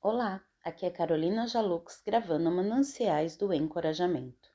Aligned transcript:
Olá, 0.00 0.40
aqui 0.64 0.86
é 0.86 0.90
Carolina 0.90 1.48
Jalux 1.48 2.00
gravando 2.06 2.48
Mananciais 2.52 3.36
do 3.36 3.52
Encorajamento. 3.52 4.48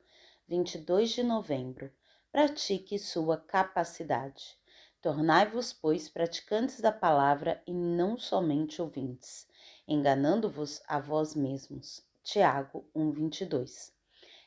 22 0.48 1.10
de 1.10 1.22
novembro. 1.22 1.92
Pratique 2.32 2.98
sua 2.98 3.36
capacidade. 3.36 4.58
Tornai-vos, 5.02 5.74
pois, 5.74 6.08
praticantes 6.08 6.80
da 6.80 6.94
palavra 6.94 7.62
e 7.68 7.74
não 7.74 8.18
somente 8.18 8.82
ouvintes, 8.82 9.46
enganando-vos 9.86 10.82
a 10.88 10.98
vós 10.98 11.36
mesmos. 11.36 12.02
Tiago 12.24 12.90
1:22. 12.96 13.92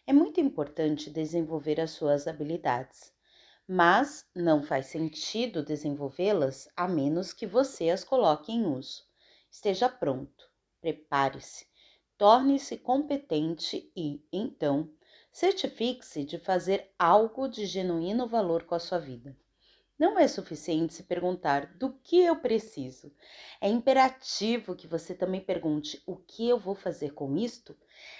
É 0.07 0.15
muito 0.15 0.41
importante 0.41 1.11
desenvolver 1.11 1.79
as 1.79 1.91
suas 1.91 2.27
habilidades, 2.27 3.13
mas 3.69 4.25
não 4.35 4.63
faz 4.63 4.87
sentido 4.87 5.63
desenvolvê-las 5.63 6.71
a 6.75 6.89
menos 6.89 7.35
que 7.35 7.47
você 7.47 7.91
as 7.91 8.03
coloque 8.03 8.51
em 8.51 8.65
uso. 8.65 9.05
Esteja 9.51 9.91
pronto 9.91 10.56
prepare-se, 10.87 11.67
torne-se 12.17 12.77
competente 12.77 13.91
e, 13.97 14.25
então, 14.33 14.89
certifique-se 15.33 16.23
de 16.23 16.39
fazer 16.39 16.93
algo 16.97 17.49
de 17.49 17.67
genuíno 17.67 18.29
valor 18.29 18.63
com 18.63 18.77
a 18.77 18.79
sua 18.79 19.01
vida. 19.01 19.37
Não 19.99 20.17
é 20.17 20.29
suficiente 20.29 20.95
se 20.95 21.03
perguntar 21.03 21.75
do 21.77 21.93
que 22.05 22.21
eu 22.21 22.37
preciso. 22.37 23.13
É 23.61 23.69
imperativo 23.69 24.77
que 24.77 24.87
você 24.87 25.13
também 25.13 25.41
pergunte 25.41 26.01
o 26.07 26.15
que 26.15 26.49
eu 26.49 26.57
vou 26.57 26.77
fazer 26.77 27.15
com 27.15 27.37
isto. 27.37 27.77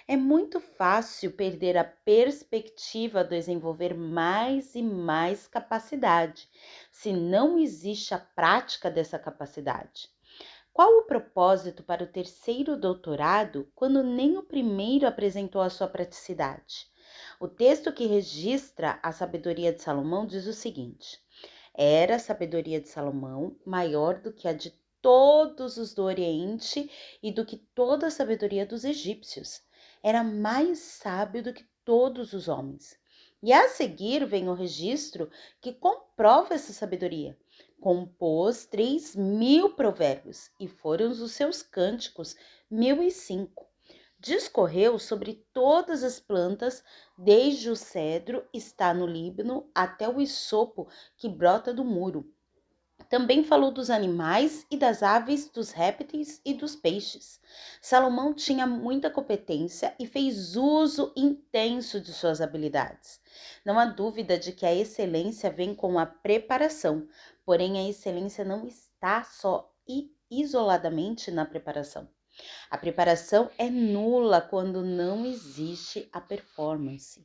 É 0.09 0.17
muito 0.17 0.59
fácil 0.59 1.31
perder 1.31 1.77
a 1.77 1.85
perspectiva 1.85 3.23
de 3.23 3.31
desenvolver 3.31 3.95
mais 3.95 4.75
e 4.75 4.83
mais 4.83 5.47
capacidade, 5.47 6.49
se 6.91 7.13
não 7.13 7.61
existe 7.61 8.13
a 8.13 8.19
prática 8.19 8.91
dessa 8.91 9.21
capacidade. 9.21 10.11
Qual 10.77 10.99
o 10.99 11.05
propósito 11.05 11.83
para 11.83 12.05
o 12.05 12.07
terceiro 12.07 12.77
doutorado 12.77 13.67
quando 13.75 14.03
nem 14.03 14.37
o 14.37 14.43
primeiro 14.43 15.07
apresentou 15.07 15.63
a 15.63 15.71
sua 15.71 15.89
praticidade? 15.89 16.87
O 17.41 17.49
texto 17.49 17.91
que 17.91 18.05
registra 18.05 19.01
a 19.03 19.11
sabedoria 19.11 19.73
de 19.73 19.81
Salomão 19.81 20.27
diz 20.27 20.47
o 20.47 20.53
seguinte: 20.53 21.19
Era 21.73 22.17
a 22.17 22.19
sabedoria 22.19 22.79
de 22.79 22.91
Salomão 22.91 23.57
maior 23.65 24.21
do 24.21 24.31
que 24.31 24.47
a 24.47 24.53
de 24.53 24.71
todos 25.01 25.79
os 25.79 25.95
do 25.95 26.03
Oriente 26.03 26.91
e 27.23 27.33
do 27.33 27.47
que 27.47 27.57
toda 27.57 28.09
a 28.09 28.11
sabedoria 28.11 28.67
dos 28.67 28.85
egípcios. 28.85 29.63
Era 30.03 30.23
mais 30.23 30.79
sábio 30.81 31.43
do 31.43 31.55
que 31.55 31.65
todos 31.87 32.35
os 32.35 32.49
homens. 32.49 32.99
E 33.43 33.53
a 33.53 33.69
seguir 33.69 34.27
vem 34.27 34.49
o 34.49 34.55
registro 34.55 35.31
que 35.61 35.73
comprova 35.73 36.55
essa 36.55 36.73
sabedoria 36.73 37.37
compôs 37.81 38.67
três 38.67 39.15
mil 39.15 39.75
provérbios 39.75 40.51
e 40.59 40.67
foram 40.67 41.11
os 41.11 41.33
seus 41.33 41.63
cânticos 41.63 42.35
mil 42.71 43.03
e 43.03 43.11
cinco. 43.11 43.67
Discorreu 44.19 44.99
sobre 44.99 45.47
todas 45.53 46.03
as 46.03 46.19
plantas, 46.19 46.83
desde 47.17 47.71
o 47.71 47.77
cedro 47.77 48.45
está 48.53 48.93
no 48.93 49.07
Líbano 49.07 49.71
até 49.75 50.09
o 50.09 50.21
isopo 50.21 50.89
que 51.17 51.29
brota 51.29 51.73
do 51.73 51.85
muro. 51.85 52.33
Também 53.09 53.45
falou 53.45 53.71
dos 53.71 53.89
animais 53.89 54.67
e 54.71 54.77
das 54.77 55.03
aves, 55.03 55.49
dos 55.49 55.71
répteis 55.71 56.41
e 56.45 56.53
dos 56.55 56.75
peixes. 56.75 57.41
Salomão 57.81 58.35
tinha 58.35 58.67
muita 58.67 59.11
competência 59.11 59.95
e 59.99 60.07
fez 60.07 60.57
uso 60.57 61.13
intenso 61.17 62.01
de 62.01 62.13
suas 62.13 62.41
habilidades. 62.41 63.21
Não 63.65 63.79
há 63.79 63.85
dúvida 63.85 64.39
de 64.39 64.53
que 64.53 64.67
a 64.67 64.75
excelência 64.75 65.51
vem 65.51 65.75
com 65.75 65.99
a 65.99 66.07
preparação, 66.07 67.07
Porém, 67.47 67.79
a 67.79 67.89
excelência 67.89 68.45
não 68.45 68.67
está 68.67 69.23
só 69.23 69.73
e 69.87 70.13
isoladamente 70.29 71.31
na 71.31 71.47
preparação. 71.47 72.09
A 72.69 72.77
preparação 72.77 73.49
é 73.57 73.71
nula 73.71 74.41
quando 74.41 74.83
não 74.83 75.25
existe 75.25 76.09
a 76.13 76.21
performance. 76.21 77.25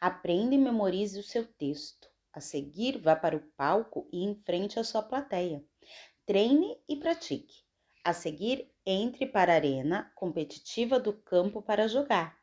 Aprenda 0.00 0.54
e 0.54 0.58
memorize 0.58 1.18
o 1.18 1.22
seu 1.24 1.44
texto. 1.44 2.08
A 2.36 2.40
seguir, 2.42 2.98
vá 2.98 3.16
para 3.16 3.34
o 3.34 3.40
palco 3.56 4.06
e 4.12 4.22
enfrente 4.22 4.78
a 4.78 4.84
sua 4.84 5.02
plateia. 5.02 5.64
Treine 6.26 6.78
e 6.86 6.94
pratique. 6.94 7.64
A 8.04 8.12
seguir, 8.12 8.70
entre 8.84 9.24
para 9.24 9.52
a 9.52 9.54
arena 9.54 10.12
competitiva 10.14 11.00
do 11.00 11.14
campo 11.14 11.62
para 11.62 11.88
jogar. 11.88 12.38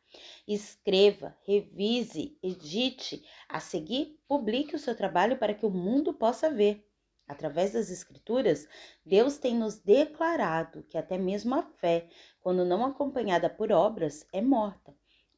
Escreva, 0.48 1.38
revise, 1.46 2.36
edite. 2.42 3.24
A 3.48 3.60
seguir, 3.60 4.20
publique 4.28 4.76
o 4.76 4.80
seu 4.80 4.96
trabalho 4.98 5.38
para 5.38 5.54
que 5.54 5.64
o 5.64 5.70
mundo 5.70 6.12
possa 6.12 6.50
ver. 6.50 6.90
Através 7.28 7.74
das 7.74 7.92
Escrituras, 7.92 8.68
Deus 9.06 9.38
tem 9.38 9.54
nos 9.54 9.78
declarado 9.78 10.82
que 10.90 10.98
até 10.98 11.20
mesmo 11.20 11.54
a 11.54 11.62
fé, 11.62 12.10
quando 12.42 12.66
não 12.66 12.84
acompanhada 12.84 13.48
por 13.48 13.72
obras, 13.72 14.26
é 14.34 14.42
morta. 14.42 14.93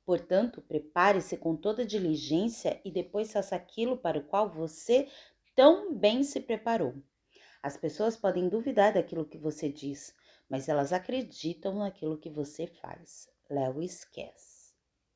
Portanto, 0.05 0.61
prepare-se 0.61 1.35
com 1.35 1.55
toda 1.55 1.85
diligência 1.85 2.79
e 2.85 2.91
depois 2.91 3.33
faça 3.33 3.55
aquilo 3.55 3.97
para 3.97 4.19
o 4.19 4.23
qual 4.23 4.49
você 4.49 5.09
tão 5.55 5.93
bem 5.95 6.23
se 6.23 6.39
preparou. 6.39 6.93
As 7.63 7.75
pessoas 7.75 8.15
podem 8.15 8.47
duvidar 8.47 8.93
daquilo 8.93 9.25
que 9.25 9.37
você 9.37 9.67
diz, 9.67 10.13
mas 10.47 10.69
elas 10.69 10.93
acreditam 10.93 11.79
naquilo 11.79 12.17
que 12.19 12.29
você 12.29 12.67
faz. 12.67 13.27
Lewis 13.49 14.05
Cass 14.05 14.54